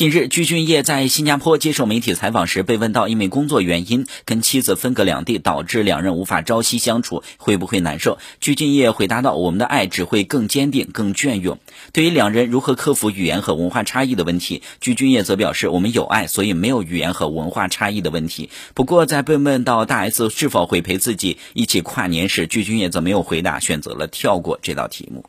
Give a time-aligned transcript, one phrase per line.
[0.00, 8.16] 近日，鞠俊业在新加坡接受媒体采访时，被问到因为工作原因跟妻子分隔两地，导致两人无法朝夕相处，会不会难受？
[8.40, 11.58] 鞠俊业回答道：“我们的爱只会更坚定、更隽永。”
[11.92, 25.26] 对于两人如何克服语言和文化差异的问题，鞠俊业则表示：“我们有爱，所以没有语言和文化差异的问题。”不过，在被问到大 S 是否会陪自己一起跨年时，鞠俊业则没有回答，选择了跳过这道题目。